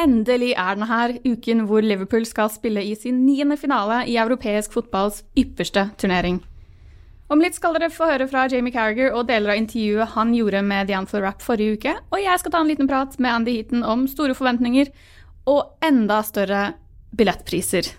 [0.00, 4.76] endelig er den her, uken hvor Liverpool skal spille i sin niende finale i europeisk
[4.76, 6.42] fotballs ypperste turnering.
[7.26, 10.62] Om litt skal dere få høre fra Jamie Carriger og deler av intervjuet han gjorde
[10.62, 13.56] med The Antler Rap forrige uke, og jeg skal ta en liten prat med Andy
[13.56, 14.92] Heaton om store forventninger
[15.50, 16.68] og enda større
[17.16, 17.90] billettpriser.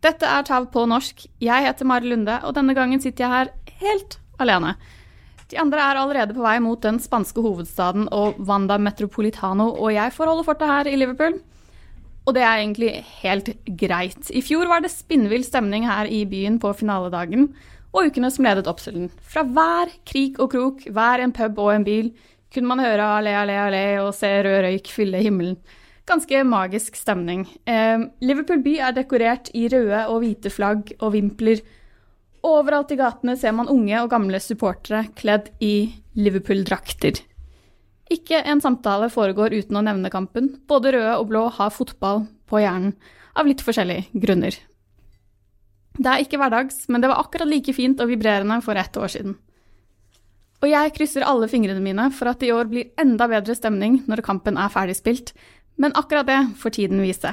[0.00, 1.26] Dette er Tav på norsk.
[1.42, 3.50] Jeg heter Mari Lunde, og denne gangen sitter jeg her
[3.82, 4.76] helt alene.
[5.50, 10.14] De andre er allerede på vei mot den spanske hovedstaden og Wanda Metropolitano, og jeg
[10.14, 11.40] får holde fortet her i Liverpool.
[12.28, 12.92] Og det er egentlig
[13.22, 13.50] helt
[13.80, 14.30] greit.
[14.30, 17.48] I fjor var det spinnvill stemning her i byen på finaledagen,
[17.90, 19.10] og ukene som ledet opp til den.
[19.26, 22.12] Fra hver krik og krok, hver en pub og en bil,
[22.54, 25.58] kunne man høre allé, allé, allé og se rød røyk fylle himmelen.
[26.06, 27.44] Ganske magisk stemning.
[27.66, 31.62] Eh, Liverpool by er dekorert i røde og hvite flagg og vimpler.
[32.46, 37.20] Overalt i gatene ser man unge og gamle supportere kledd i Liverpool-drakter.
[38.10, 40.54] Ikke en samtale foregår uten å nevne kampen.
[40.66, 42.96] Både røde og blå har fotball på hjernen,
[43.38, 44.56] av litt forskjellige grunner.
[46.00, 49.12] Det er ikke hverdags, men det var akkurat like fint og vibrerende for ett år
[49.12, 49.36] siden.
[50.60, 54.00] Og jeg krysser alle fingrene mine for at det i år blir enda bedre stemning
[54.10, 55.32] når kampen er ferdig spilt,
[55.80, 57.32] men akkurat det får tiden vise.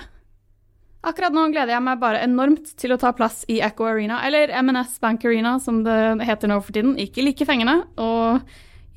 [1.05, 4.51] Akkurat nå gleder jeg meg bare enormt til å ta plass i Echo Arena, eller
[4.63, 6.95] MNS Bank Arena som det heter nå for tiden.
[6.99, 8.41] Ikke like fengende, og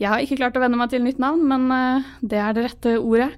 [0.00, 2.64] jeg har ikke klart å venne meg til nytt navn, men eh, det er det
[2.66, 3.34] rette ordet.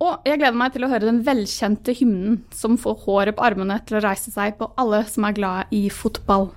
[0.00, 3.76] Og jeg gleder meg til å høre den velkjente hymnen som får håret på armene
[3.84, 6.48] til å reise seg på alle som er glade i fotball.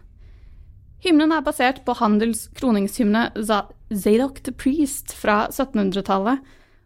[1.03, 6.39] Hymnen er basert på Handels kroningshymne Zadok the Priest fra 1700-tallet,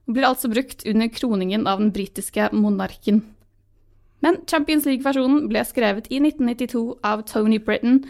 [0.08, 3.22] og blir altså brukt under kroningen av den britiske monarken.
[4.26, 8.02] Men Champions League-versjonen ble skrevet i 1992 av Tony Britton,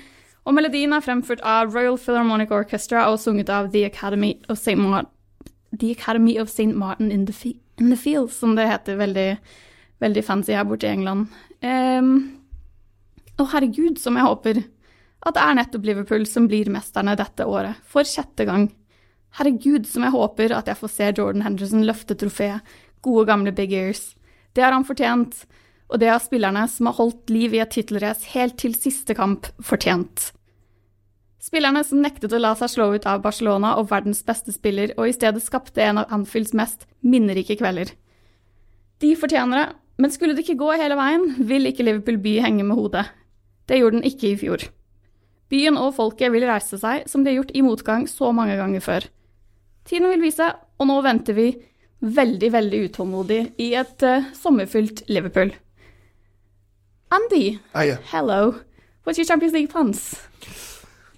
[0.48, 4.78] og melodien er fremført av Royal Philharmonic Orchestra og sunget av The Academy of St.
[4.80, 5.12] Martin,
[6.40, 6.72] of St.
[6.72, 9.28] Martin in the, in the, Fields, som det heter veldig,
[10.00, 11.28] veldig fancy her borte i England.
[11.60, 12.40] Um,
[13.38, 14.64] og herregud, som jeg håper
[15.28, 18.70] at det er nettopp Liverpool som blir mesterne dette året, for sjette gang.
[19.36, 22.64] Herregud, som jeg håper at jeg får se Jordan Henderson løfte trofeet.
[23.04, 24.14] Gode, gamle Big Ears.
[24.56, 25.44] Det har han fortjent,
[25.88, 29.48] og det har spillerne som har holdt liv i et tittelrace helt til siste kamp,
[29.64, 30.32] fortjent.
[31.44, 35.08] Spillerne som nektet å la seg slå ut av Barcelona og verdens beste spiller, og
[35.08, 37.94] i stedet skapte en av Anfields mest minnerike kvelder.
[39.00, 39.68] De fortjener det,
[40.02, 43.06] men skulle det ikke gå hele veien, vil ikke Liverpool by henge med hodet.
[43.70, 44.66] Det gjorde den ikke i fjor.
[45.48, 48.84] Byen og folket vil reise seg, som de har gjort i motgang så mange ganger
[48.84, 49.08] før.
[49.88, 51.48] Tiden vil vise, og nå venter vi
[52.04, 55.54] veldig, veldig utålmodig i et uh, sommerfylt Liverpool.
[57.12, 58.00] Andy, Hiya.
[58.08, 58.62] hello.
[59.04, 60.22] What's your Champions League plans?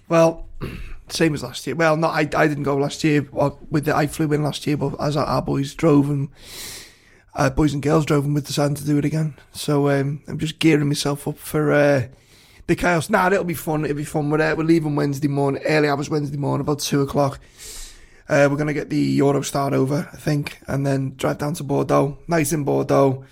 [0.08, 0.46] Well,
[1.08, 1.74] same as last year.
[1.74, 3.26] Well, no, I, I didn't go last year.
[3.70, 6.28] With the, I flew in last year, but as our, our boys drove and
[7.34, 9.34] uh, boys and girls drove, and we're deciding to do it again.
[9.52, 12.06] So um, I'm just gearing myself up for uh,
[12.68, 13.10] the chaos.
[13.10, 13.84] Nah, it'll be fun.
[13.84, 14.30] It'll be fun.
[14.30, 17.40] We're, uh, we're leaving Wednesday morning, early hours Wednesday morning, about two o'clock.
[18.28, 21.64] Uh, we're going to get the Eurostar over, I think, and then drive down to
[21.64, 22.16] Bordeaux.
[22.28, 23.24] Nice in Bordeaux.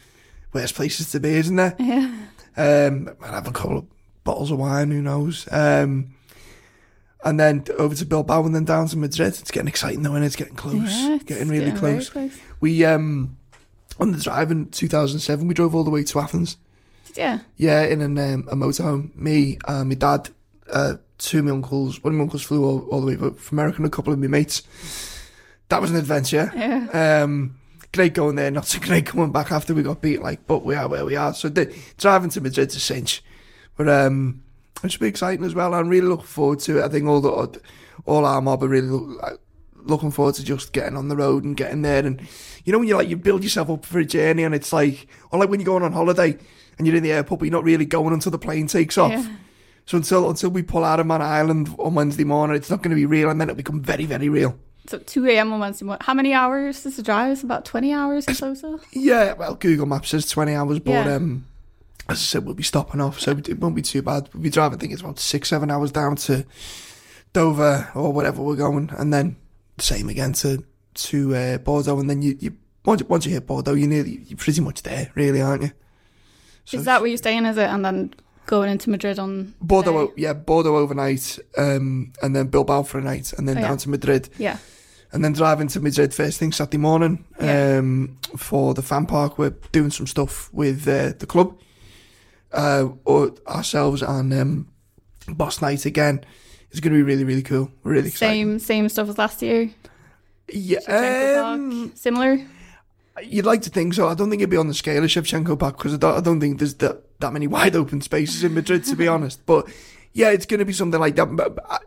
[0.52, 1.76] Worst places to be, isn't there?
[1.78, 2.12] Yeah.
[2.58, 3.86] Um, might have a couple of
[4.24, 5.48] bottles of wine, who knows?
[5.50, 6.14] Um,
[7.24, 9.28] and then over to Bilbao and then down to Madrid.
[9.28, 10.74] It's getting exciting though, and it's getting close.
[10.74, 12.10] Yeah, it's getting really getting close.
[12.10, 12.38] close.
[12.60, 13.36] We um
[14.00, 16.56] on the drive in 2007, we drove all the way to Athens.
[17.16, 17.40] Yeah.
[17.56, 19.14] Yeah, in an, um, a motorhome.
[19.16, 20.30] Me, uh, my dad,
[20.70, 22.02] uh, two of my uncles.
[22.04, 24.18] One of my uncles flew all, all the way from America, and a couple of
[24.18, 24.62] my mates.
[25.68, 26.52] That was an adventure.
[26.54, 27.22] Yeah.
[27.22, 27.57] Um,
[27.92, 30.22] great going there, not so great coming back after we got beat.
[30.22, 31.34] Like, but we are where we are.
[31.34, 33.22] So the, driving to Madrid's a cinch.
[33.76, 34.42] But um,
[34.82, 35.74] it should be exciting as well.
[35.74, 36.84] I'm really looking forward to it.
[36.84, 37.60] I think all the
[38.06, 39.40] all our mob are really look,
[39.76, 42.04] looking forward to just getting on the road and getting there.
[42.04, 42.20] And
[42.64, 45.08] you know when you like you build yourself up for a journey, and it's like,
[45.30, 46.36] or like when you're going on holiday
[46.76, 49.12] and you're in the airport, but you're not really going until the plane takes off.
[49.12, 49.36] Yeah.
[49.86, 52.90] So until until we pull out of Mann Island on Wednesday morning, it's not going
[52.90, 54.58] to be real, and then it'll become very very real.
[54.88, 55.52] So 2 a.m.
[55.52, 56.02] on Wednesday morning.
[56.04, 57.32] How many hours is the drive?
[57.32, 58.54] It's about 20 hours or so.
[58.54, 58.80] so?
[58.92, 61.14] Yeah, well, Google Maps says 20 hours, but Yeah.
[61.16, 61.44] um,
[62.08, 64.30] as I said, we'll be stopping off, so it won't be too bad.
[64.32, 66.46] We'll be driving, I think it's about six, seven hours down to
[67.34, 69.36] Dover or whatever we're going, and then
[69.76, 70.64] the same again to
[70.94, 74.38] to uh, Bordeaux, and then you, you once, once you hit Bordeaux, you're nearly you're
[74.38, 75.70] pretty much there, really, aren't you?
[76.64, 77.68] So Is that where you're staying, is it?
[77.68, 78.14] And then
[78.46, 79.54] going into Madrid on.
[79.60, 80.12] Bordeaux?
[80.16, 83.68] Yeah, Bordeaux overnight, um, and then Bilbao for a night, and then Oh, yeah.
[83.68, 84.30] down to Madrid.
[84.38, 84.56] Yeah.
[85.12, 87.78] And then driving to Madrid first thing Saturday morning Yeah.
[87.78, 89.38] um, for the fan park.
[89.38, 91.58] We're doing some stuff with uh, the club,
[92.52, 94.68] uh, or ourselves, and um,
[95.28, 96.24] Boss Night again.
[96.70, 97.70] It's going to be really, really cool.
[97.82, 98.32] Really excited.
[98.32, 99.70] Same same stuff as last year.
[100.52, 102.40] Yeah, um, Similar.
[103.22, 104.06] You'd like to think so.
[104.08, 106.20] I don't think it'd be on the scale of Shevchenko Park because I don't, I
[106.20, 109.44] don't think there's that, that many wide open spaces in Madrid, to be honest.
[109.44, 109.66] But
[110.12, 111.34] yeah, it's going to be something like that.
[111.34, 111.78] But I,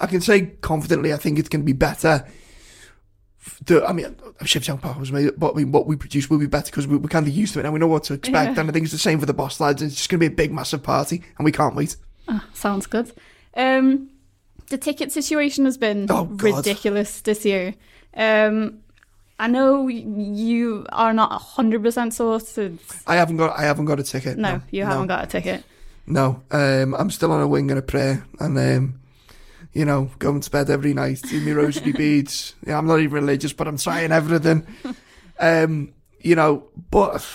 [0.00, 2.26] I can say confidently, I think it's going to be better.
[3.66, 4.06] The, I mean,
[4.42, 6.96] Shevchenko Park was made, but I mean, what we produce will be better because we,
[6.96, 8.54] we're kind of used to it and we know what to expect.
[8.54, 8.60] Yeah.
[8.60, 9.82] And I think it's the same for the boss lads.
[9.82, 11.96] It's just going to be a big, massive party, and we can't wait.
[12.28, 13.12] Ah, sounds good.
[13.56, 14.08] Um,
[14.70, 17.74] the ticket situation has been Oh, ridiculous this year.
[18.16, 18.78] Um,
[19.38, 22.78] I know you are not hundred percent sorted.
[23.06, 24.38] I haven't got, I haven't got a ticket.
[24.38, 25.64] No, No, you haven't got a ticket.
[26.06, 29.00] No, um, I'm still on a wing and a prayer, and um,
[29.74, 32.54] you know, going to bed every night, doing my rosary beads.
[32.66, 34.66] Yeah, I'm not even religious, but I'm trying everything.
[35.38, 37.26] Um, you know, but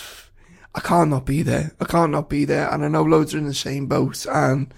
[0.74, 1.72] I can't not be there.
[1.80, 4.72] I can't not be there, and I know loads are in the same boat, and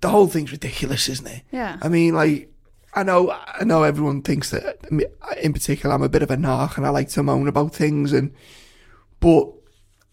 [0.00, 1.42] the whole thing's ridiculous, isn't it?
[1.50, 1.78] Yeah.
[1.80, 2.52] I mean, like,
[2.94, 4.78] I know, I know everyone thinks that,
[5.42, 8.12] in particular, I'm a bit of a narc and I like to moan about things,
[8.12, 8.32] and
[9.20, 9.50] but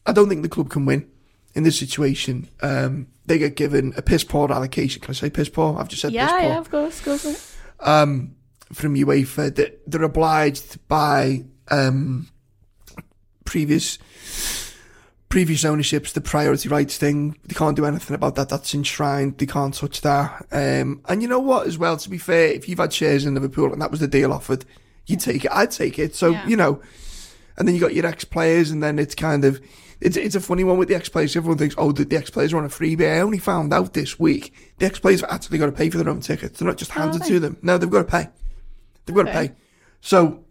[0.05, 1.09] I don't think the club can win
[1.55, 2.47] in this situation.
[2.61, 5.01] Um, they get given a piss poor allocation.
[5.01, 5.77] Can I say piss poor?
[5.79, 6.49] I've just said piss Yeah, poor.
[6.49, 7.41] yeah, of course, go for it.
[7.79, 8.35] Um,
[8.73, 12.27] from UEFA that they're obliged by um,
[13.45, 13.97] previous
[15.29, 17.37] previous ownerships, the priority rights thing.
[17.45, 18.47] They can't do anything about that.
[18.47, 19.37] That's enshrined.
[19.37, 20.45] They can't touch that.
[20.51, 21.67] Um, and you know what?
[21.67, 24.07] As well, to be fair, if you've had shares in Liverpool and that was the
[24.07, 24.63] deal offered,
[25.07, 25.51] you'd take it.
[25.51, 26.15] I'd take it.
[26.15, 26.47] So Yeah.
[26.47, 26.81] you know.
[27.57, 29.61] And then you got your ex players, and then it's kind of
[30.05, 31.35] it's it's a funny one with the ex players.
[31.35, 33.11] Everyone thinks, oh, the, the ex players are on a freebie.
[33.11, 35.97] I only found out this week the ex players have actually got to pay for
[35.97, 36.59] their own tickets.
[36.59, 37.57] They're not just handed to them.
[37.61, 38.29] No, they've got to pay.
[39.05, 39.51] They've got to pay.
[40.01, 40.43] So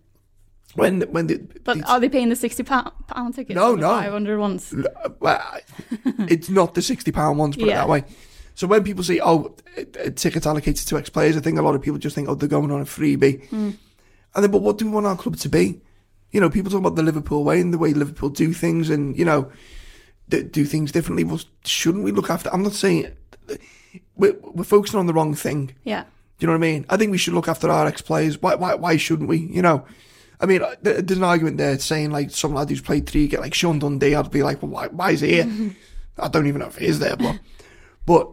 [0.74, 3.54] when when the, But the- are they paying the sixty pound, pound tickets?
[3.54, 3.88] No, no.
[3.88, 4.74] five hundred ones.
[5.20, 5.42] well,
[6.04, 8.04] it's not the sixty pound ones, put it that way.
[8.56, 9.56] So when people say, "Oh,
[9.98, 12.34] a tickets allocated to ex players," I think a lot of people just think, "Oh,
[12.34, 13.70] they're going on a freebie." Hmm.
[14.34, 15.80] And then, but what do we want our club to be?
[16.34, 19.16] You know, people talk about the Liverpool way and the way Liverpool do things, and
[19.16, 19.50] you know,
[20.28, 21.24] do things differently.
[21.24, 22.52] Well, shouldn't we look after?
[22.52, 23.14] I'm not saying
[24.16, 25.74] we're, we're focusing on the wrong thing.
[25.84, 26.02] Yeah.
[26.02, 26.08] Do
[26.40, 26.86] you know what I mean?
[26.90, 28.42] I think we should look after our ex players.
[28.42, 29.38] Why, why, why shouldn't we?
[29.38, 29.84] You know,
[30.40, 33.54] I mean, there's an argument there saying like some lad who's played three get like
[33.54, 34.14] Sean Dundee.
[34.14, 35.70] I'd be like, well, why, why is he here?
[36.18, 37.38] I don't even know if he is there, but
[38.06, 38.30] but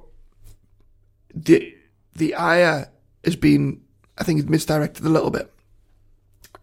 [1.34, 1.76] the
[2.16, 2.90] the ire
[3.24, 3.82] has been,
[4.18, 5.52] I think, misdirected a little bit.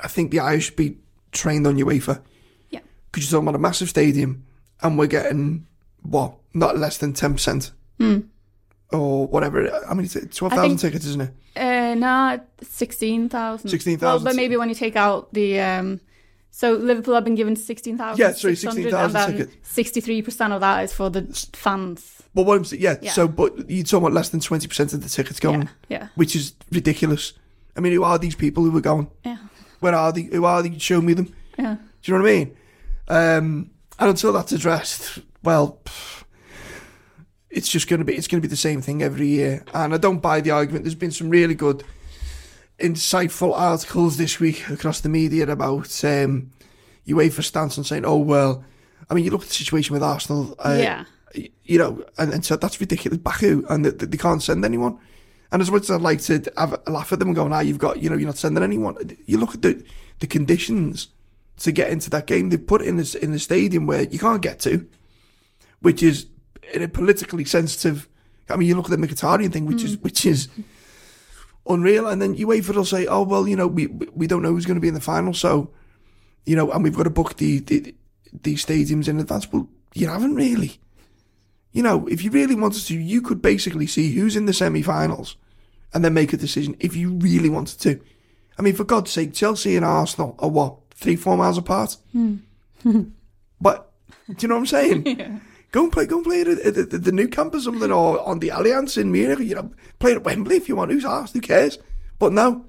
[0.00, 0.98] I think the ire should be
[1.38, 2.20] trained on UEFA.
[2.70, 2.80] Yeah.
[3.10, 4.44] Because you're talking about a massive stadium,
[4.82, 5.66] and we're getting
[6.02, 7.72] what not less than ten percent.
[8.90, 9.70] Or whatever.
[9.86, 10.76] I mean, it's twelve thousand Hmm.
[10.76, 11.30] tickets, isn't it?
[11.56, 13.68] Uh, no, sixteen thousand.
[13.68, 14.00] 16,000.
[14.06, 16.00] Well, but maybe when you take out the um,
[16.50, 18.18] so Liverpool have been given sixteen thousand.
[18.18, 19.56] Yeah, sorry, 16,000 tickets.
[19.62, 22.22] Sixty-three percent of that is for the fans.
[22.34, 23.12] But what I'm saying, yeah, Yeah.
[23.12, 26.36] so, but you're talking about less than 20% of the tickets going, Yeah, yeah, which
[26.36, 27.32] is ridiculous.
[27.76, 29.10] I mean, who are these people who are going?
[29.24, 29.38] yeah,
[29.80, 30.22] Where are they?
[30.22, 30.78] Who are they?
[30.78, 31.34] Show me them.
[31.58, 31.76] yeah.
[32.02, 32.56] Do you know what I mean?
[33.08, 35.80] Um, and until that's addressed, well,
[37.50, 39.64] it's just going to be, it's going to be the same thing every year.
[39.74, 40.84] And I don't buy the argument.
[40.84, 41.82] There's been some really good,
[42.78, 46.52] insightful articles this week across the media about, um,
[47.06, 48.64] UEFA stance on saying, oh, well,
[49.10, 50.54] I mean, you look at the situation with Arsenal.
[50.58, 51.04] Uh, yeah.
[51.64, 53.18] you know, and, and so that's ridiculous.
[53.18, 54.98] Baku, and they, they can't send anyone.
[55.50, 57.60] And as much as I'd like to have a laugh at them and go, "Ah,
[57.60, 58.96] you've got, you know, you're not sending anyone."
[59.26, 59.82] You look at the
[60.20, 61.08] the conditions
[61.58, 62.50] to get into that game.
[62.50, 64.86] They put it in this in the stadium where you can't get to,
[65.80, 66.26] which is
[66.74, 68.08] in a politically sensitive.
[68.50, 70.48] I mean, you look at the Mkhitaryan thing, which is which is
[71.66, 72.06] unreal.
[72.06, 74.42] And then you wait for UEFA will say, "Oh well, you know, we we don't
[74.42, 75.70] know who's going to be in the final, so
[76.44, 77.94] you know, and we've got to book the, the
[78.42, 80.78] these stadiums in advance." Well, you haven't really
[81.72, 85.36] you know, if you really wanted to, you could basically see who's in the semi-finals
[85.94, 88.00] and then make a decision if you really wanted to.
[88.58, 91.96] I mean, for God's sake, Chelsea and Arsenal are what three, four miles apart.
[93.60, 93.92] but
[94.28, 95.40] do you know what I'm saying?
[95.72, 96.06] Go and play.
[96.06, 98.96] Go and play at, at, at the Nou Camp or something, or on the Allianz
[98.96, 99.38] in Munich.
[99.40, 100.90] You know, play at Wembley if you want.
[100.90, 101.34] Who's asked?
[101.34, 101.78] Who cares?
[102.18, 102.64] But no,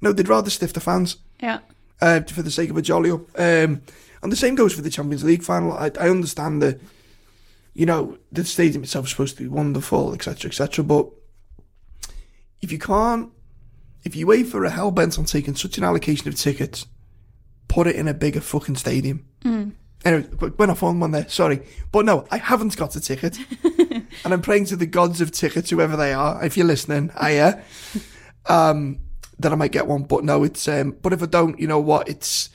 [0.00, 1.58] no, they'd rather stiff the fans Yeah.
[2.00, 3.22] uh, for the sake of a jolly up.
[3.38, 3.82] Um,
[4.22, 5.72] and the same goes for the Champions League final.
[5.72, 6.78] I, I understand the,
[7.74, 10.84] you know, the stadium itself is supposed to be wonderful, etc., etc.
[10.84, 11.08] But
[12.64, 13.30] if you can't,
[14.04, 16.86] if you wait for a hell bent on taking such an allocation of tickets,
[17.68, 19.26] put it in a bigger fucking stadium.
[20.04, 21.28] Anyway, but went off on one there.
[21.28, 21.60] Sorry,
[21.92, 25.70] but no, I haven't got a ticket, and I'm praying to the gods of tickets,
[25.70, 26.44] whoever they are.
[26.44, 27.60] If you're listening, I uh,
[28.46, 29.00] um,
[29.38, 30.02] that I might get one.
[30.02, 32.08] But no, it's um, but if I don't, you know what?
[32.08, 32.50] It's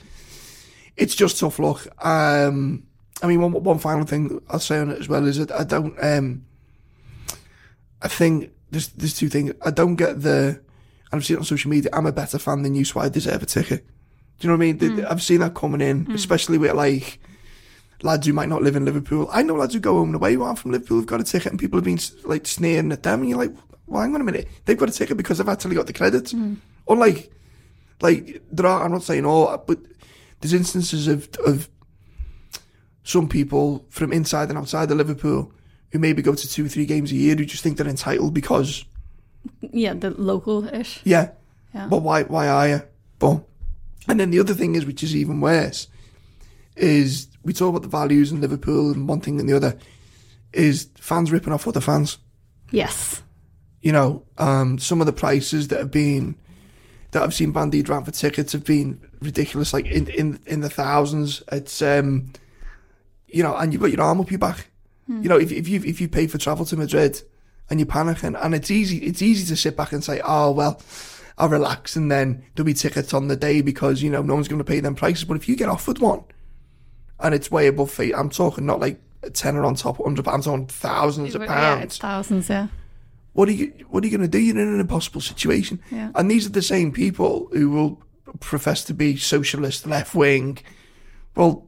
[0.96, 1.88] it's just tough luck.
[2.04, 2.84] Um,
[3.20, 5.64] I mean, one one final thing I'll say on it as well is that I
[5.64, 5.96] don't.
[6.00, 6.44] Um,
[8.00, 9.52] I think there's there's two things.
[9.64, 10.60] I don't get the.
[11.12, 11.90] I've seen it on social media.
[11.92, 13.84] I'm a better fan than you, so I deserve a ticket.
[14.38, 14.78] Do you know what I mean?
[14.78, 15.06] The- hmm.
[15.10, 16.14] I've seen that coming in, hmm.
[16.14, 17.20] especially with like
[18.02, 19.28] lads who might not live in Liverpool.
[19.32, 21.24] I know lads who go home and away who aren't from Liverpool who've got a
[21.24, 23.52] ticket, and people have been like sneering at them, and you're like,
[23.86, 26.32] well, hang on a minute, they've got a ticket because they've actually got the credits.
[26.88, 27.32] Unlike, hmm.
[28.00, 29.78] like there are, I'm not saying all, but
[30.40, 31.68] there's instances of of
[33.02, 35.52] some people from inside and outside of Liverpool
[35.92, 38.32] who maybe go to two or three games a year who just think they're entitled
[38.34, 38.84] because
[39.60, 41.00] Yeah, the local-ish.
[41.04, 41.30] yeah.
[41.74, 41.86] Yeah.
[41.88, 42.82] But why why are you?
[43.18, 43.42] But
[44.08, 45.86] and then the other thing is, which is even worse,
[46.76, 49.76] is we talk about the values in Liverpool and one thing and the other
[50.52, 52.18] is fans ripping off other fans.
[52.72, 53.22] Yes.
[53.82, 56.34] You know, um, some of the prices that have been
[57.12, 60.70] that I've seen bandied around for tickets have been ridiculous, like in in in the
[60.70, 61.42] thousands.
[61.52, 62.32] It's um,
[63.28, 64.66] you know, and you've got your arm up your back.
[65.10, 67.20] You know, if if you if you pay for travel to Madrid
[67.68, 70.80] and you're panicking, and it's easy it's easy to sit back and say, oh well,
[71.36, 74.46] I'll relax, and then there'll be tickets on the day because you know no one's
[74.48, 75.24] going to pay them prices.
[75.24, 76.22] But if you get offered one,
[77.18, 80.46] and it's way above fee, I'm talking not like a tenner on top, hundred pounds
[80.46, 82.68] on thousands of pounds, Yeah, it's thousands, yeah.
[83.32, 84.38] What are you What are you going to do?
[84.38, 85.80] You're in an impossible situation.
[85.90, 86.10] Yeah.
[86.14, 88.02] And these are the same people who will
[88.40, 90.58] profess to be socialist, left wing.
[91.34, 91.66] Well,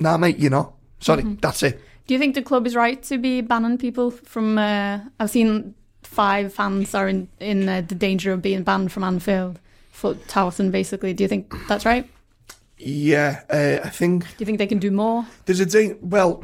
[0.00, 0.74] nah, mate, you're not.
[1.00, 1.34] Sorry, Mm-hmm.
[1.40, 1.80] that's it.
[2.06, 4.58] Do you think the club is right to be banning people from?
[4.58, 9.04] Uh, I've seen five fans are in in uh, the danger of being banned from
[9.04, 9.58] Anfield
[9.90, 10.70] for touting.
[10.70, 12.08] Basically, do you think that's right?
[12.76, 15.24] Yeah, uh, I think Do you think they can do more?
[15.46, 16.42] there's a da- well,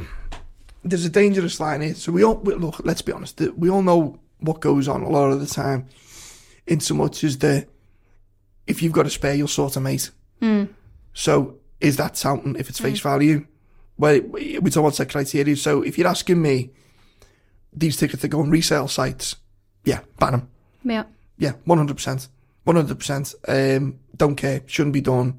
[0.82, 1.94] there's a dangerous line here.
[1.94, 2.80] So we all we, look.
[2.84, 3.40] Let's be honest.
[3.56, 5.86] We all know what goes on a lot of the time.
[6.66, 7.66] In so much as the,
[8.66, 10.10] if you've got a spare, you'll sort a mate.
[11.12, 13.46] So is that something if it's face value?
[14.00, 15.56] Well, we we talk about set criteria.
[15.56, 16.70] So if you're asking me,
[17.72, 19.36] these tickets that go on resale sites,
[19.84, 20.48] yeah, ban them.
[20.84, 21.04] Yeah.
[21.36, 22.28] Yeah, one hundred percent,
[22.64, 23.34] one hundred percent.
[23.46, 25.38] Um, don't care, shouldn't be done.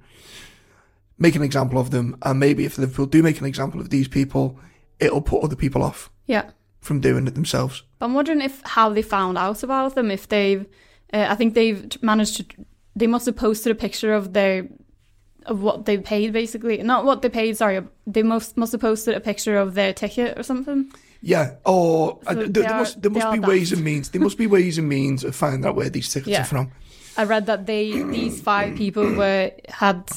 [1.18, 4.08] Make an example of them, and maybe if Liverpool do make an example of these
[4.08, 4.60] people,
[5.00, 6.50] it'll put other people off Yeah.
[6.82, 7.84] from doing it themselves.
[8.00, 10.10] But I'm wondering if how they found out about them.
[10.12, 10.66] If they've,
[11.14, 12.46] uh, I think they've managed to.
[12.96, 14.68] They must have posted a picture of their,
[15.46, 16.82] of what they paid, basically.
[16.84, 17.58] Not what they paid.
[17.58, 20.92] Sorry, they must must have posted a picture of their ticket or something.
[21.22, 23.48] Yeah, or uh, So there, there are- must there must be daft.
[23.50, 24.10] ways and means.
[24.10, 26.42] There must be ways and means of finding out where these tickets Yeah.
[26.42, 26.72] are from.
[27.18, 30.10] I read that they these five people were had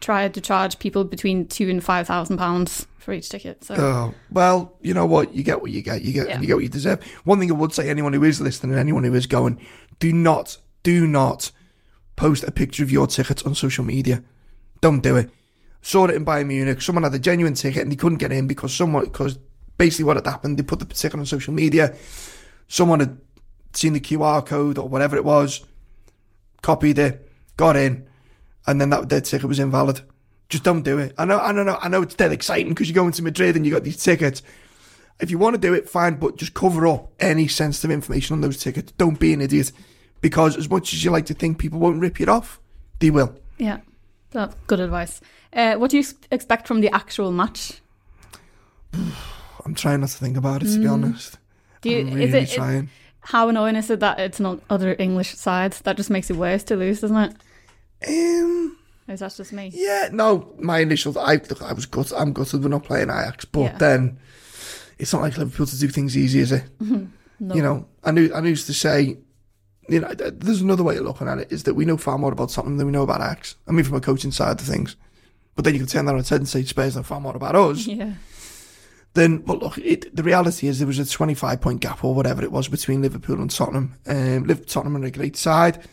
[0.00, 3.64] tried to charge people between two and five thousand pounds for each ticket.
[3.64, 5.34] So Oh well, you know what?
[5.34, 6.02] You get what you get.
[6.02, 6.40] You get Yeah.
[6.40, 7.02] you get what you deserve.
[7.24, 9.58] One thing I would say, anyone who is listening and anyone who is going,
[9.98, 11.50] do not, do not
[12.16, 14.22] post a picture of your tickets on social media.
[14.80, 15.30] Don't do it.
[15.82, 16.82] Saw it in Bayern Munich.
[16.82, 19.38] Someone had a genuine ticket and they couldn't get in because someone because
[19.78, 21.94] basically what had happened, they put the ticket on social media.
[22.68, 23.18] Someone had
[23.72, 25.64] seen the QR code or whatever it was,
[26.62, 28.06] copied it, got in,
[28.66, 30.02] and then that their ticket was invalid.
[30.48, 31.14] Just don't do it.
[31.16, 33.64] I know, I know, I know it's dead exciting because you're going to Madrid and
[33.64, 34.42] you got these tickets.
[35.20, 38.40] If you want to do it, fine, but just cover up any sensitive information on
[38.40, 38.92] those tickets.
[38.92, 39.70] Don't be an idiot,
[40.20, 42.58] because as much as you like to think people won't rip you off,
[42.98, 43.38] they will.
[43.58, 43.78] yeah,
[44.32, 45.20] that's good advice.
[45.52, 47.80] Uh, what do you expect from the actual match?
[49.64, 51.38] I'm trying not to think about it to be honest.
[51.82, 52.88] Do you, I'm is really it, trying.
[53.20, 55.80] how annoying is it that it's not other English sides?
[55.82, 57.34] That just makes it worse to lose, doesn't it?
[58.08, 58.76] um,
[59.08, 59.70] Or is that just me?
[59.74, 62.14] yeah, no, my initial, I look, I was gutted.
[62.16, 63.78] I'm gutted we're not playing Ajax, but Yeah.
[63.78, 64.18] then
[64.98, 66.64] it's not like Liverpool to do things easy, is it?
[67.42, 67.54] No.
[67.54, 69.16] You know, I knew, I used to say,
[69.90, 72.32] you know, there's another way of looking at it is that we know far more
[72.32, 73.56] about something than we know about Ajax.
[73.66, 74.96] I mean, from a coaching side of things.
[75.56, 77.36] But then you can turn that on its head and say Spurs know far more
[77.36, 77.86] about us.
[77.86, 78.14] Yeah.
[79.14, 82.44] Then, but look, it, the reality is there was a 25 point gap or whatever
[82.44, 83.96] it was between Liverpool and Tottenham.
[84.06, 85.84] Um, Tottenham are a great side.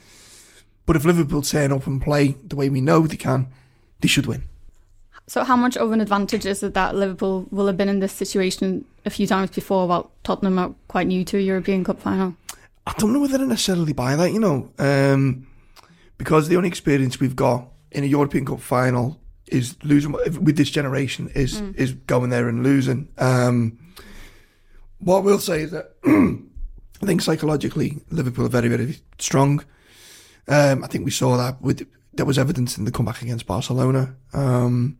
[0.85, 3.47] But if Liverpool turn up and play the way we know they can,
[4.01, 4.43] they should win.
[5.25, 8.13] So how much of an advantage is it that Liverpool will have been in this
[8.13, 12.35] situation a few times before while Tottenham are quite new to a European Cup final?
[12.87, 15.45] I don't know whether I necessarily buy that, you know, um,
[16.17, 20.69] because the only experience we've got in a European Cup final is losing with this
[20.69, 23.07] generation is is going there and losing.
[23.17, 23.77] Um,
[24.99, 29.63] what I will say is that I think psychologically Liverpool are very very strong.
[30.47, 34.15] Um, I think we saw that with there was evidence in the comeback against Barcelona.
[34.33, 34.97] Um,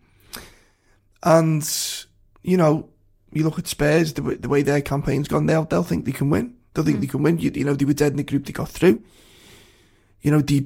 [1.24, 1.68] and
[2.44, 2.90] you know,
[3.32, 6.12] you look at Spurs, the, way- the way their campaign's gone, they'll they'll think they
[6.12, 6.56] can win.
[6.78, 7.40] They'll think they can win.
[7.40, 9.02] You, you know, they were dead in the group, they got through.
[10.22, 10.60] You know, they,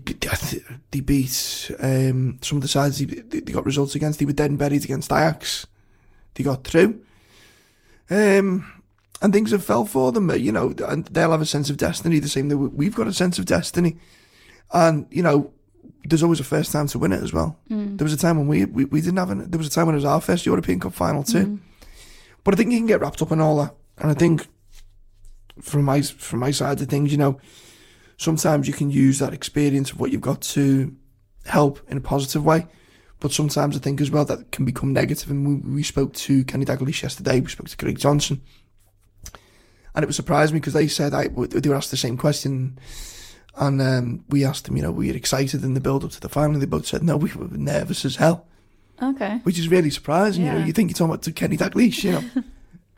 [0.92, 4.20] they beat um, some of the sides they, they got results against.
[4.20, 5.68] They were dead and buried against Ajax.
[6.34, 7.00] They got through.
[8.10, 8.70] Um,
[9.22, 12.20] and things have fell for them, you know, and they'll have a sense of destiny
[12.20, 13.96] the same way we've got a sense of destiny.
[14.74, 15.54] And, you know,
[16.04, 17.58] there's always a first time to win it as well.
[17.70, 19.50] There was a time when we, we we didn't have it.
[19.50, 21.60] There was a time when it was our first European Cup final too.
[22.44, 24.48] But I think you can get wrapped up in all that, and I think
[25.60, 27.40] from my from my side of things, you know,
[28.18, 30.96] sometimes you can use that experience of what you've got to
[31.46, 32.68] help in a positive way.
[33.20, 35.30] But sometimes I think as well that can become negative.
[35.30, 37.40] And we, we spoke to Kenny Dalglish yesterday.
[37.40, 38.42] We spoke to Craig Johnston,
[39.94, 42.80] and it was surprised me because they said I they were asked the same question,
[43.58, 46.12] and um, we asked them, you know, we were you excited in the build up
[46.12, 46.60] to the final?
[46.60, 48.48] They both said no, we were nervous as hell,
[49.02, 49.40] Okay.
[49.44, 50.44] which is really surprising.
[50.46, 52.24] You know, you think you're talking about to Kenny Dalglish, you know,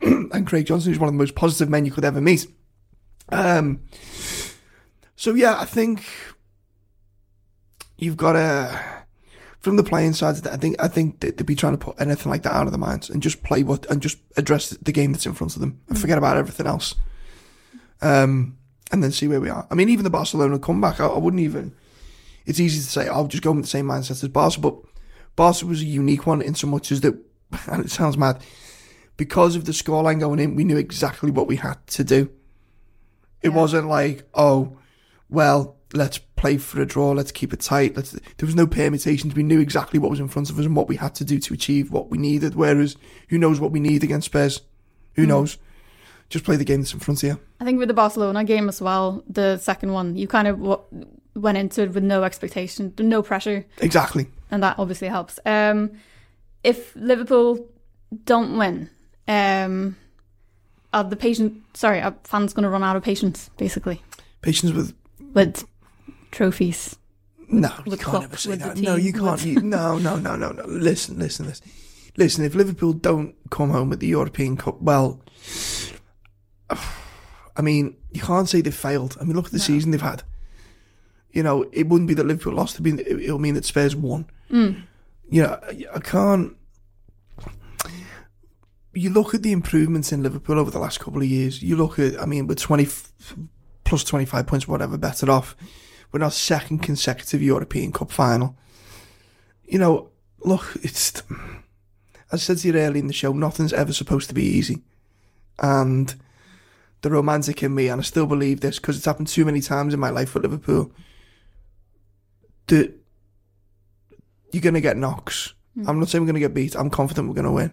[0.00, 2.46] and Craig Johnston, who's one of the most positive men you could ever meet.
[3.30, 3.80] Um.
[5.16, 6.04] So yeah, I think
[7.96, 8.80] you've got to
[9.60, 10.46] from the playing side.
[10.46, 12.72] I think I think they- they'd be trying to put anything like that out of
[12.72, 15.60] their minds and just play what and just address the game that's in front of
[15.60, 16.94] them and forget about everything else.
[18.02, 18.58] Um,
[18.92, 19.66] and then see where we are.
[19.70, 21.74] I mean, even the Barcelona comeback, I, I wouldn't even.
[22.44, 24.76] It's easy to say I'll just go with the same mindset as Barca, but
[25.36, 27.14] Barca was a unique one in so much as that,
[27.68, 28.42] and it sounds mad,
[29.16, 32.30] because of the scoreline going in, we knew exactly what we had to do.
[33.42, 33.56] It Yeah.
[33.56, 34.76] wasn't like, oh,
[35.28, 37.96] well, let's play for a draw, let's keep it tight.
[37.96, 38.10] Let's.
[38.12, 39.34] There was no permutations.
[39.34, 41.38] We knew exactly what was in front of us and what we had to do
[41.38, 42.54] to achieve what we needed.
[42.54, 42.96] Whereas,
[43.28, 44.60] who knows what we need against Spurs?
[45.14, 45.56] Who knows?
[46.30, 47.40] Just play the game that's in front of you.
[47.60, 50.80] I think with the Barcelona game as well, the second one, you kind of
[51.36, 54.26] went into it with no expectation, no pressure, Exactly.
[54.50, 55.38] and that obviously helps.
[55.46, 55.92] Um,
[56.64, 57.68] if Liverpool
[58.24, 58.90] don't win,
[59.28, 59.96] um,
[60.92, 61.62] are the patient?
[61.74, 64.02] Sorry, are fans going to run out of patience, basically,
[64.42, 64.94] Patience with
[65.32, 65.64] with
[66.30, 66.96] trophies?
[67.48, 68.76] No, you With can't Klopp, ever say that.
[68.78, 69.44] No, you can't.
[69.44, 70.64] You, no, no, no, no, no.
[70.64, 71.66] Listen, listen, listen.
[72.16, 75.20] Listen, if Liverpool don't come home with the European Cup, well,
[77.56, 79.16] I mean, you can't say they've failed.
[79.20, 80.22] I mean, look at the season they've had.
[81.32, 82.82] You know, it wouldn't be that Liverpool lost.
[82.82, 84.26] Be, it'll mean that Spurs won.
[84.50, 85.58] You know,
[85.94, 86.56] I can't.
[88.94, 91.62] You look at the improvements in Liverpool over the last couple of years.
[91.62, 92.86] You look at, I mean, with 20
[93.84, 95.56] plus 25 points, whatever, better off.
[96.12, 98.56] We're our second consecutive European Cup final.
[99.64, 101.22] You know, look, it's.
[102.32, 104.82] As I said to you earlier in the show, nothing's ever supposed to be easy.
[105.58, 106.14] And
[107.02, 109.92] the romantic in me, and I still believe this because it's happened too many times
[109.94, 110.90] in my life for Liverpool,
[112.68, 112.92] that
[114.52, 115.54] you're going to get knocks.
[115.74, 115.88] Hmm.
[115.88, 116.74] I'm not saying we're going to get beat.
[116.74, 117.72] I'm confident we're going to win.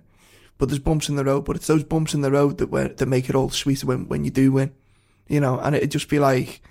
[0.57, 1.45] But there's bumps in the road.
[1.45, 4.07] But it's those bumps in the road that were, that make it all sweeter when,
[4.07, 4.73] when you do win.
[5.27, 6.61] You know, and it'd just be like,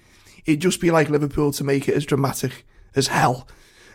[0.45, 3.49] it'd just be like Liverpool to make it as dramatic as hell.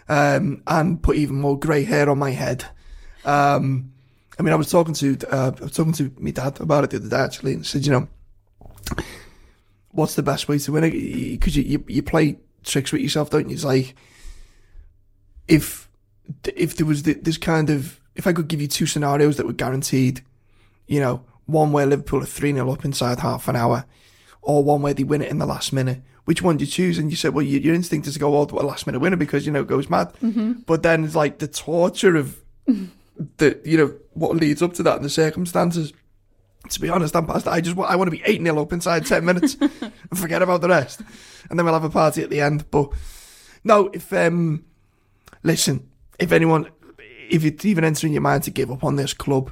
[0.07, 2.65] Um, and put even more grey hair on my head.
[3.23, 3.91] Um,
[4.37, 6.89] I mean, I was talking to, uh, I was talking to my dad about it
[6.91, 8.07] the other day actually, and said, you know,
[9.91, 10.91] what's the best way to win it?
[10.91, 13.55] Because you, you, you play tricks with yourself, don't you?
[13.55, 13.95] It's like,
[15.47, 15.89] if,
[16.55, 19.53] if there was this kind of, if I could give you two scenarios that were
[19.53, 20.21] guaranteed,
[20.87, 23.85] you know, one where Liverpool are 3 0 up inside half an hour,
[24.41, 26.97] or one where they win it in the last minute, which one do you choose?
[26.97, 28.99] And you said, well, your, your instinct is to go all to a last minute
[28.99, 30.11] winner because, you know, it goes mad.
[30.65, 34.95] But then it's like the torture of the, you know, what leads up to that
[34.95, 35.93] and the circumstances.
[36.69, 37.51] To be honest, I'm past that.
[37.51, 40.61] I just I want to be 8 0 up inside 10 minutes and forget about
[40.61, 41.01] the rest.
[41.49, 42.71] And then we'll have a party at the end.
[42.71, 42.89] But
[43.63, 44.65] no, if, um,
[45.43, 46.69] listen, if anyone,
[47.29, 49.51] if it's even entering your mind to give up on this club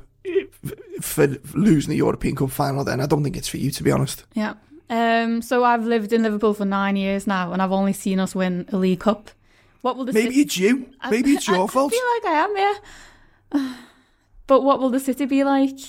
[1.02, 3.92] for losing the European Cup final, then I don't think it's for you, to be
[3.92, 4.26] honest.
[4.34, 4.54] Yeah.
[4.90, 8.36] Um, so I've lived in Liverpool for nine years now, and I've only seen us
[8.36, 9.32] win a League Cup.
[9.82, 10.90] What will the Maybe City- it's you.
[11.10, 11.94] Maybe it's your I fault.
[11.94, 13.76] I feel like I am, yeah.
[14.48, 15.80] But what will the City be like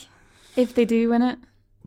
[0.57, 1.39] if they do win it?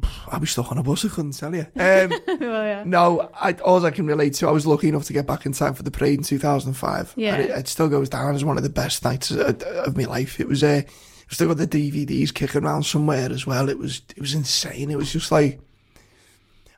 [0.28, 1.68] I'll be stuck on a bus, I couldn't tell you.
[1.76, 2.84] Um, well, yeah.
[2.86, 5.54] no, I, all I can relate to, I was lucky enough to get back in
[5.54, 7.14] time for the parade in 2005.
[7.16, 7.36] Yeah.
[7.36, 10.04] And it, it still goes down as one of the best nights of, of my
[10.04, 10.40] life.
[10.40, 13.70] It was, uh, I've still got the DVDs kicking around somewhere as well.
[13.70, 14.92] It was, it was insane.
[14.92, 15.60] It was just like,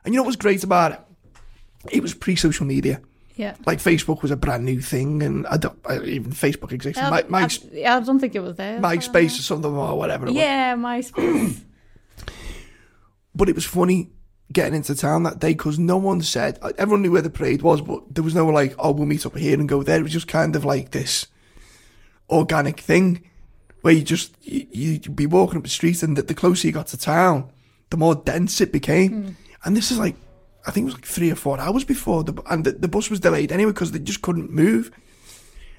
[0.04, 1.00] and you know what was great about it?
[1.90, 3.00] It was pre-social media.
[3.36, 3.54] Yeah.
[3.64, 7.02] Like Facebook was a brand new thing, and I don't I, even Facebook existed.
[7.02, 8.78] Um, My, my, I, I don't think it was there.
[8.80, 10.26] MySpace or something or whatever.
[10.26, 10.36] It was.
[10.36, 11.60] Yeah, MySpace.
[13.34, 14.10] But it was funny
[14.52, 17.80] getting into town that day because no one said, everyone knew where the parade was,
[17.80, 20.00] but there was no like, oh, we'll meet up here and go there.
[20.00, 21.28] It was just kind of like this
[22.28, 23.30] organic thing
[23.82, 26.72] where you just, you, you'd be walking up the street and the, the closer you
[26.72, 27.50] got to town,
[27.90, 29.36] the more dense it became.
[29.64, 30.16] And this is like,
[30.66, 33.08] I think it was like three or four hours before, the, and the, the bus
[33.08, 34.90] was delayed anyway because they just couldn't move.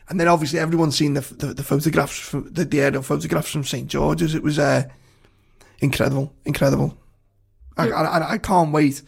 [0.10, 3.64] And then obviously everyone's seen the, the, the photographs from the, the aerial photographs from
[3.64, 4.34] St George's.
[4.34, 4.90] It was uh,
[5.80, 6.98] incredible, incredible.
[7.78, 9.02] I, I, I can't wait.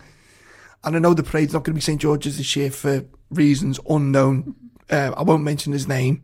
[0.84, 3.80] And I know the parade's not going to be St George's this year for reasons
[3.89, 4.56] unknown
[4.89, 6.23] Uh, I won't mention his name,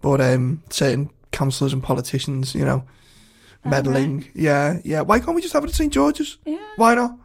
[0.00, 2.84] but um, certain councillors and politicians, you know,
[3.64, 4.28] meddling.
[4.34, 5.00] Yeah, yeah.
[5.02, 6.38] Why can't we just have it at St George's?
[6.46, 6.58] Yeah.
[6.76, 7.16] Why not?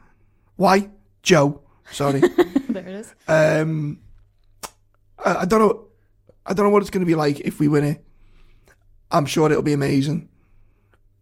[0.56, 0.90] Why?
[1.24, 1.62] Joe.
[1.92, 2.20] Sorry.
[2.70, 3.16] there it is.
[3.28, 4.00] um,
[5.24, 5.86] I, I don't know.
[6.46, 8.04] I don't know what it's going to be like if we win it.
[9.12, 10.30] I'm sure it'll be amazing.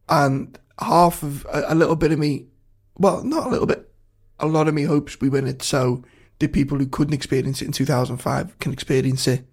[0.09, 2.47] And half of a, a little bit of me,
[2.97, 3.89] well, not a little bit,
[4.39, 5.61] a lot of me hopes we win it.
[5.63, 6.03] So
[6.39, 9.45] the people who couldn't experience it in 2005 can experience it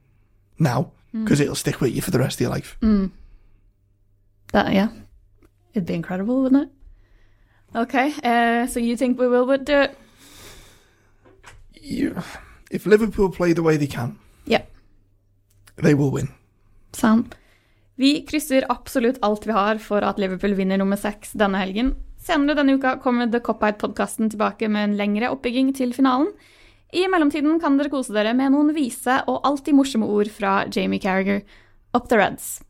[0.58, 2.76] now because it'll stick with you for the rest of your life.
[4.52, 4.88] That yeah,
[5.74, 7.78] it'd be incredible, wouldn't it?
[7.78, 9.96] Okay, uh, so you think we will would do it?
[11.80, 12.16] You,
[12.70, 14.58] if Liverpool play the way they can, Ja.
[15.76, 16.28] they will win.
[16.92, 17.36] Sant.
[17.96, 21.94] Vi krysser absolutt alt vi har for at Liverpool vinner nummer seks denne helgen.
[22.20, 26.28] Senere denne uka kommer The Cop-Out-podkasten tilbake med en lengre oppbygging til finalen.
[26.92, 31.00] I mellomtiden kan dere kose dere med noen vise og alltid morsomme ord fra Jamie
[31.00, 31.40] Carragher.
[31.94, 32.60] Up the Reds.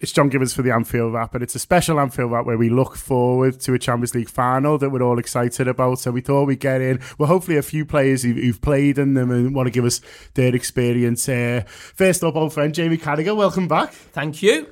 [0.00, 2.68] It's John Givens for the Anfield Wrap, and it's a special Anfield Wrap where we
[2.68, 5.98] look forward to a Champions League final that we're all excited about.
[5.98, 9.14] So we thought we'd get in, well, hopefully a few players who've, who've played in
[9.14, 10.00] them and want to give us
[10.34, 11.28] their experience.
[11.28, 13.92] Uh, first up, old friend Jamie Carragher, welcome back.
[13.92, 14.66] Thank you.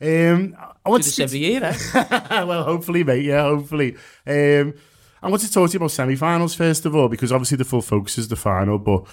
[0.00, 2.44] Um, I want to this every year, eh?
[2.44, 3.24] well, hopefully, mate.
[3.24, 3.96] Yeah, hopefully.
[4.26, 4.74] Um,
[5.22, 7.82] I want to talk to you about semi-finals first of all, because obviously the full
[7.82, 8.78] focus is the final.
[8.78, 9.04] But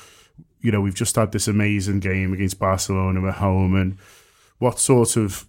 [0.61, 3.97] you know, we've just had this amazing game against Barcelona at home, and
[4.59, 5.47] what sort of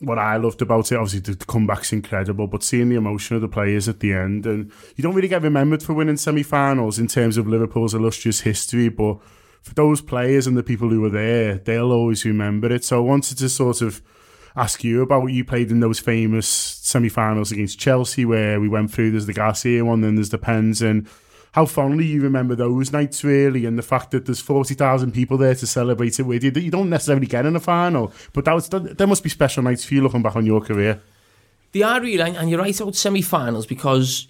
[0.00, 3.42] what I loved about it, obviously the, the comeback's incredible, but seeing the emotion of
[3.42, 7.08] the players at the end, and you don't really get remembered for winning semi-finals in
[7.08, 9.18] terms of Liverpool's illustrious history, but
[9.60, 12.84] for those players and the people who were there, they'll always remember it.
[12.84, 14.00] So I wanted to sort of
[14.56, 19.10] ask you about you played in those famous semi-finals against Chelsea, where we went through.
[19.12, 21.06] There's the Garcia one, then there's the Pens, and
[21.52, 25.36] how fondly you remember those nights, really, and the fact that there's forty thousand people
[25.38, 28.12] there to celebrate it with you that you don't necessarily get in a final.
[28.32, 30.60] But that was that, there must be special nights for you looking back on your
[30.60, 31.00] career.
[31.72, 34.28] They are really, and and you're right about semi-finals because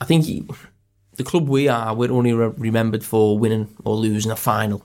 [0.00, 0.46] I think you-
[1.16, 4.84] the club we are, we're only re- remembered for winning or losing a final,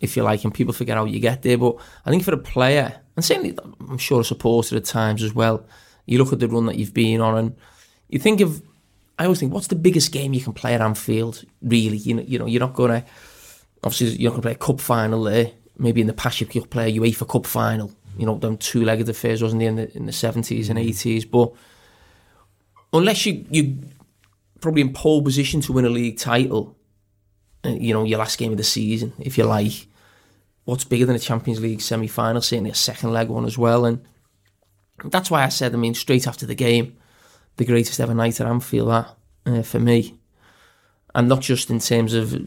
[0.00, 1.58] if you like, and people forget how you get there.
[1.58, 3.56] But I think for a player, and certainly
[3.88, 5.64] I'm sure a supporter at times as well,
[6.06, 7.56] you look at the run that you've been on, and
[8.08, 8.62] you think of.
[9.18, 11.44] I always think, what's the biggest game you can play at Anfield?
[11.60, 13.04] Really, you know, you know, you're not gonna.
[13.84, 15.52] Obviously, you're not gonna play a cup final there.
[15.76, 17.92] Maybe in the past you could play a UEFA Cup final.
[18.18, 21.52] You know, them two-legged affairs wasn't in the in the seventies and eighties, but
[22.92, 23.78] unless you you
[24.60, 26.76] probably in pole position to win a league title,
[27.64, 29.86] uh, you know, your last game of the season, if you like.
[30.70, 32.40] What's bigger than a Champions League semi final?
[32.40, 33.84] Certainly a second leg one as well.
[33.84, 34.06] And
[35.02, 36.96] that's why I said, I mean, straight after the game,
[37.56, 40.20] the greatest ever night at Anfield, that uh, for me.
[41.12, 42.40] And not just in terms of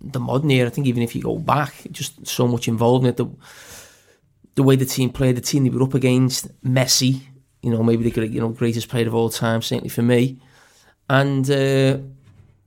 [0.00, 3.08] the modern era, I think even if you go back, just so much involved in
[3.10, 3.16] it.
[3.16, 3.26] The,
[4.54, 7.20] the way the team played, the team they were up against, Messi,
[7.62, 10.40] you know, maybe the great, you know greatest player of all time, certainly for me.
[11.10, 11.98] And uh,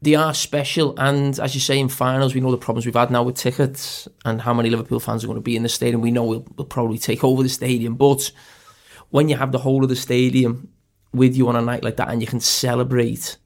[0.01, 0.93] they are special.
[0.97, 4.07] And as you say, in finals, we know the problems we've had now with tickets
[4.25, 6.01] and how many Liverpool fans are going to be in the stadium.
[6.01, 8.31] We know we'll, we'll probably take over the stadium, but
[9.09, 10.69] when you have the whole of the stadium
[11.13, 13.38] with you on a night like that, and you can celebrate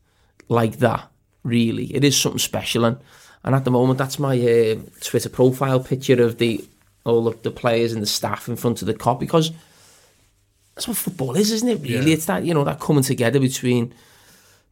[0.50, 1.10] like that,
[1.44, 2.86] really, it is something special.
[2.86, 2.98] And
[3.46, 6.64] and at the moment, that's my uh, Twitter profile picture of the
[7.06, 9.52] all of the players and the staff in front of the Kop because
[10.76, 11.82] that's what football is, isn't it?
[11.82, 12.14] Really, Yeah.
[12.14, 13.94] it's that you know that coming together between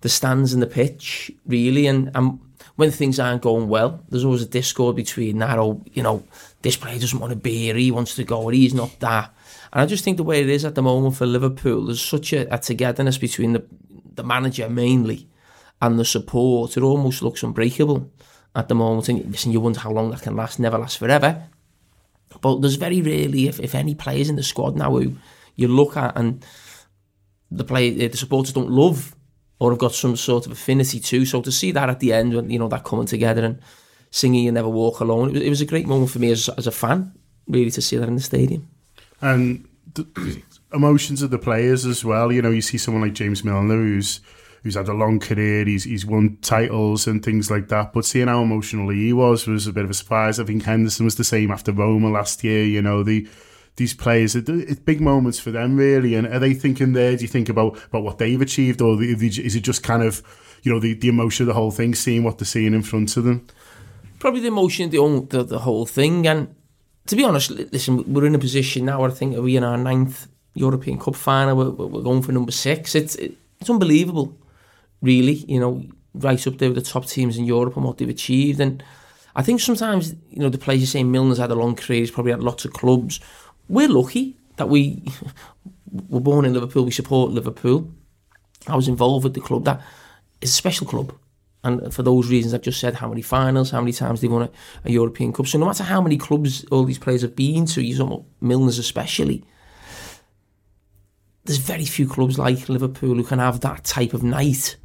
[0.01, 1.87] the stands and the pitch, really.
[1.87, 2.39] And, and
[2.75, 5.57] when things aren't going well, there's always a discord between that.
[5.57, 6.23] Oh, you know,
[6.61, 9.33] this player doesn't want to be here, he wants to go, or he's not that.
[9.73, 12.33] And I just think the way it is at the moment for Liverpool, there's such
[12.33, 13.63] a, a togetherness between the
[14.15, 15.27] the manager mainly
[15.81, 16.77] and the support.
[16.77, 18.11] It almost looks unbreakable
[18.55, 19.09] at the moment.
[19.09, 20.59] And listen, you wonder how long that can last.
[20.59, 21.47] Never lasts forever.
[22.41, 25.15] But there's very rarely, if, if any players in the squad now who
[25.55, 26.45] you look at and
[27.49, 29.15] the play, the supporters don't love
[29.61, 31.23] or have got some sort of affinity to.
[31.23, 33.59] So to see that at the end, when you know that coming together and
[34.09, 36.49] singing "You Never Walk Alone," it was, it was a great moment for me as
[36.49, 37.13] as a fan,
[37.47, 38.67] really, to see that in the stadium.
[39.21, 40.41] and the
[40.73, 42.31] emotions of the players as well.
[42.31, 44.19] You know, you see someone like James Milner who's
[44.63, 47.93] who's had a long career, he's he's won titles and things like that.
[47.93, 50.39] But seeing how emotional he was was a bit of a surprise.
[50.39, 52.65] I think Henderson was the same after Roma last year.
[52.65, 53.27] You know, the
[53.77, 56.15] these players, it's big moments for them really.
[56.15, 57.15] And are they thinking there?
[57.15, 60.21] Do you think about about what they've achieved, or is it just kind of
[60.63, 63.17] you know the, the emotion of the whole thing, seeing what they're seeing in front
[63.17, 63.47] of them?
[64.19, 66.27] Probably the emotion, the, own- the the whole thing.
[66.27, 66.53] And
[67.07, 69.03] to be honest, listen, we're in a position now.
[69.03, 71.55] I think we're we in our ninth European Cup final?
[71.55, 72.95] We're, we're going for number six.
[72.95, 74.37] It's it, it's unbelievable,
[75.01, 75.33] really.
[75.47, 78.59] You know, right up there with the top teams in Europe and what they've achieved.
[78.59, 78.83] And
[79.35, 82.11] I think sometimes, you know, the players are saying Milner's had a long career, he's
[82.11, 83.19] probably had lots of clubs.
[83.71, 85.01] We're lucky that we
[86.09, 87.89] were born in Liverpool, we support Liverpool.
[88.67, 89.63] I was involved with the club.
[89.63, 89.81] That
[90.41, 91.13] is a special club.
[91.63, 94.41] And for those reasons I've just said, how many finals, how many times they won
[94.41, 94.49] a,
[94.83, 95.47] a European Cup.
[95.47, 98.77] So no matter how many clubs all these players have been to, you know, Milner's
[98.77, 99.45] especially,
[101.45, 104.75] there's very few clubs like Liverpool who can have that type of night.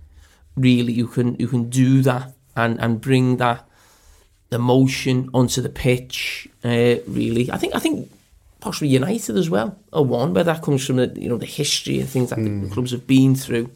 [0.54, 3.68] Really, you can you can do that and and bring that
[4.52, 6.48] emotion onto the pitch.
[6.64, 8.10] Uh, really, I think I think
[8.66, 12.00] possibly United as well are one where that comes from the you know the history
[12.00, 12.62] and things that mm.
[12.64, 13.70] the clubs have been through.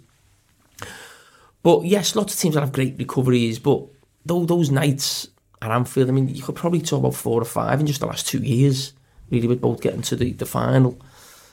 [1.63, 3.87] But yes, lots of teams have great recoveries, but
[4.27, 5.29] though those nights
[5.63, 8.07] at Anfield, I mean, you could probably talk about four or five in just the
[8.07, 8.93] last two years,
[9.31, 10.99] really, with both getting to the, the final,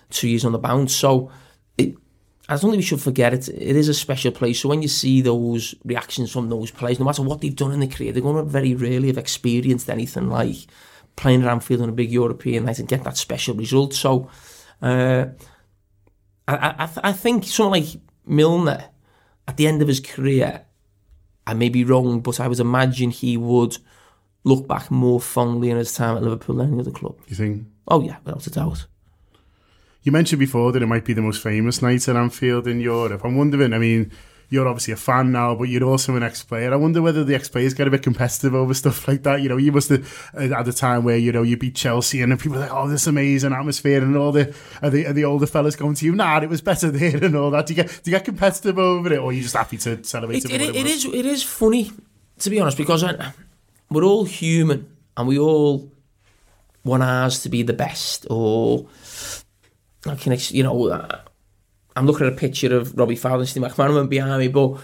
[0.09, 0.95] two years on the bounce.
[0.95, 1.29] So
[1.77, 1.93] it,
[2.49, 3.49] I don't think we should forget it.
[3.49, 4.61] It is a special place.
[4.61, 7.81] So when you see those reactions from those players, no matter what they've done in
[7.81, 10.65] the career, they're going to very rarely have experienced anything like
[11.17, 13.93] playing at Anfield on a big European night and get that special result.
[13.93, 14.29] So
[14.81, 15.25] uh,
[16.47, 18.85] I, I, I think someone like Milner
[19.47, 20.65] at the end of his career,
[21.45, 23.77] I may be wrong, but I would imagine he would
[24.43, 27.17] look back more fondly on his time at Liverpool than any other club.
[27.27, 27.67] You think?
[27.87, 28.85] Oh yeah, without a doubt.
[30.03, 33.25] You mentioned before that it might be the most famous night at Anfield in Europe.
[33.25, 34.11] I'm wondering, I mean,
[34.49, 36.71] you're obviously a fan now, but you're also an ex-player.
[36.71, 39.41] I wonder whether the ex-players get a bit competitive over stuff like that.
[39.41, 42.21] You know, you must have uh, at a time where you know you beat Chelsea
[42.21, 45.25] and people are like, "Oh, this amazing atmosphere," and all the are the, are the
[45.25, 47.65] older fellas going to you, "Nah, it was better there," and all that.
[47.65, 50.03] Do you get do you get competitive over it, or are you just happy to
[50.03, 50.51] celebrate it?
[50.51, 51.91] It, it, it is it is funny
[52.39, 53.33] to be honest because I,
[53.89, 55.91] we're all human and we all
[56.83, 58.87] want ours to be the best or
[60.05, 61.21] I can you know
[61.97, 64.79] I'm looking at a picture of Robbie Fowler and Steve McManaman behind me, but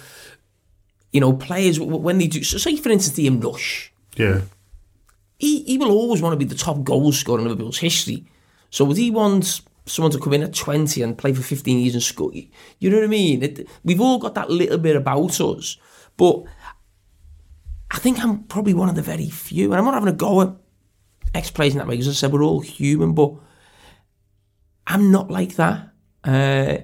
[1.12, 4.42] you know, players when they do, so say for instance, Ian Rush, yeah,
[5.38, 8.26] he he will always want to be the top goal scorer in Liverpool's history.
[8.72, 11.94] So would he want someone to come in at 20 and play for 15 years
[11.94, 12.32] and score?
[12.34, 13.44] You know what I mean?
[13.44, 15.78] It, we've all got that little bit about us,
[16.18, 16.44] but
[17.92, 20.42] I think I'm probably one of the very few, and I'm not having a go
[20.42, 20.56] at
[21.36, 23.34] ex-players in that way because I said we're all human, but
[24.88, 25.90] I'm not like that.
[26.24, 26.78] Uh,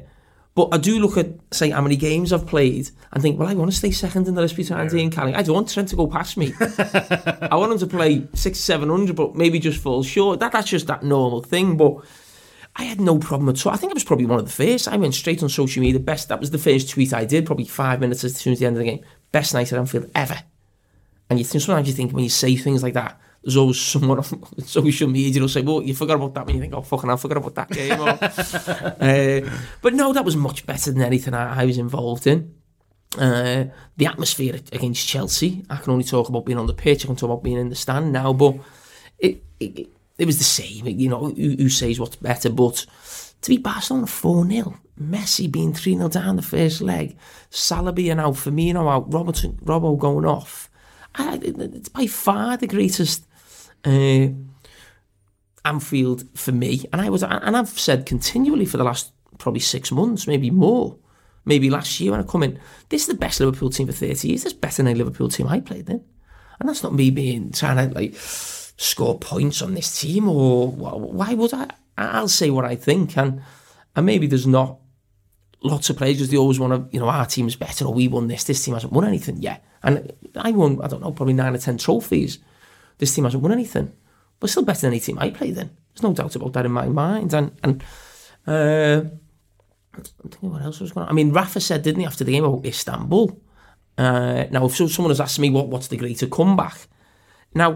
[0.60, 3.54] but I do look at, say, how many games I've played and think, well, I
[3.54, 5.00] want to stay second in the list behind yeah.
[5.00, 5.40] Ian Callaghan.
[5.40, 6.52] I don't want Trent to go past me.
[6.60, 10.42] I want him to play six, seven hundred, but maybe just fall short.
[10.42, 11.78] That That's just that normal thing.
[11.78, 12.04] But
[12.76, 13.72] I had no problem at all.
[13.72, 14.90] I think I was probably one of the first.
[14.90, 15.98] I went straight on social media.
[15.98, 16.28] Best.
[16.28, 18.76] That was the first tweet I did, probably five minutes as soon as the end
[18.76, 19.06] of the game.
[19.32, 20.40] Best night at Anfield ever.
[21.30, 24.18] And you think sometimes you think when you say things like that, there's always someone
[24.20, 26.48] on social media who'll say, well, you forgot about that.
[26.48, 28.00] And you think, oh, fucking, I forgot about that game.
[28.00, 32.54] Or, uh, but no, that was much better than anything I, I was involved in.
[33.18, 33.66] Uh,
[33.98, 37.16] the atmosphere against Chelsea, I can only talk about being on the pitch, I can
[37.16, 38.56] talk about being in the stand now, but
[39.18, 40.86] it, it, it was the same.
[40.86, 42.50] You know, who, who says what's better?
[42.50, 42.86] But
[43.42, 47.18] to be Barcelona 4 0, Messi being 3 0 down the first leg,
[47.50, 50.70] Salah being out, Firmino out, Robertson, Robbo going off.
[51.16, 53.26] I, it's by far the greatest
[53.86, 54.28] uh,
[55.66, 59.92] Anfield for me, and I was, and I've said continually for the last probably six
[59.92, 60.98] months, maybe more,
[61.46, 64.30] maybe last year when I come in, this is the best Liverpool team for thirty
[64.30, 64.46] years.
[64.46, 66.04] It's better than any Liverpool team I played in,
[66.60, 71.34] and that's not me being trying to like score points on this team or why
[71.34, 71.68] would I?
[71.98, 73.42] I'll say what I think, and
[73.96, 74.80] and maybe there's not
[75.62, 78.08] lots of players because they always want to, you know, our team's better or we
[78.08, 79.64] won this, this team hasn't won anything yet.
[79.84, 82.40] And I won, I don't know, probably nine or ten trophies
[83.00, 83.92] this team hasn't won anything.
[84.40, 85.72] But still better than any team I played in.
[85.94, 87.34] There's no doubt about that in my mind.
[87.34, 87.84] And and
[88.48, 89.02] uh,
[89.96, 91.10] I'm thinking what else was going on.
[91.10, 93.42] I mean, Rafa said, didn't he, after the game about Istanbul?
[93.98, 96.88] Uh, now, if someone has asked me what what's the greater comeback,
[97.54, 97.76] now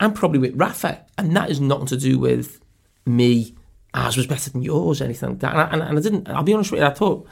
[0.00, 2.60] I'm probably with Rafa, and that is nothing to do with
[3.06, 3.54] me.
[3.94, 5.52] Ours was better than yours, anything like that.
[5.52, 6.28] And I, and, and I didn't.
[6.28, 6.86] I'll be honest with you.
[6.86, 7.26] I thought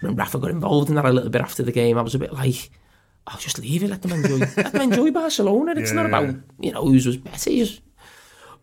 [0.00, 2.18] when Rafa got involved in that a little bit after the game, I was a
[2.18, 2.70] bit like,
[3.26, 3.90] I'll just leave it.
[3.90, 4.38] Let them enjoy.
[4.56, 5.74] let them enjoy Barcelona.
[5.76, 7.50] It's yeah, not about you know whose was better.
[7.50, 7.80] Just,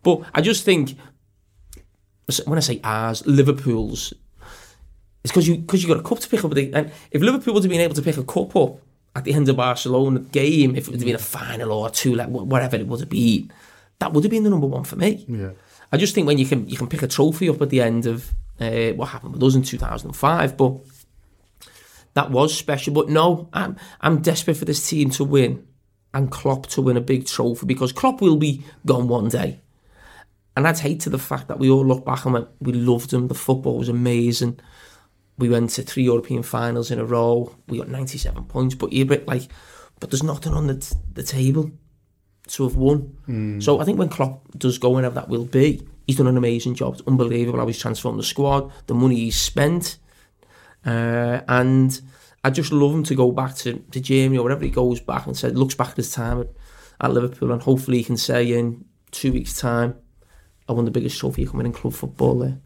[0.02, 0.96] but I just think
[2.44, 4.12] when I say ours, Liverpool's,
[5.24, 6.52] it's because you because you got a cup to pick up.
[6.52, 8.80] And if Liverpool would have been able to pick a cup up
[9.16, 11.90] at the end of Barcelona game, if it would have been a final or a
[11.90, 13.50] two, like whatever it would have been,
[13.98, 15.24] that would have been the number one for me.
[15.28, 15.50] Yeah.
[15.92, 18.06] I just think when you can you can pick a trophy up at the end
[18.06, 20.80] of uh, what happened with us in two thousand and five, but
[22.14, 22.94] that was special.
[22.94, 25.66] But no, I'm I'm desperate for this team to win
[26.12, 29.60] and Klopp to win a big trophy because Klopp will be gone one day.
[30.56, 33.12] And I'd hate to the fact that we all look back and went, we loved
[33.12, 34.58] him, the football was amazing.
[35.38, 37.54] We went to three European finals in a row.
[37.68, 39.50] We got 97 points, but you're a bit like,
[40.00, 41.70] but there's nothing on the, t- the table.
[42.48, 43.16] to have won.
[43.26, 43.60] Hmm.
[43.60, 46.74] So I think when Klopp does go whenever that will be, he's done an amazing
[46.74, 46.94] job.
[46.94, 49.98] It's unbelievable how he's transformed the squad, the money he's spent,
[50.84, 52.00] uh, and
[52.42, 55.26] I just love him to go back to, to Jamie or wherever he goes back
[55.26, 56.48] and said looks back at his time at,
[57.00, 59.96] at Liverpool and hopefully he can say in two weeks' time,
[60.68, 62.58] I won the biggest trophy coming in club football there.